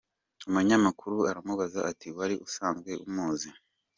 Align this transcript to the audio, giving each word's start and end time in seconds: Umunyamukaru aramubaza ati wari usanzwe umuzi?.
Umunyamukaru 0.47 1.17
aramubaza 1.29 1.79
ati 1.91 2.07
wari 2.17 2.35
usanzwe 2.47 2.91
umuzi?. 3.07 3.49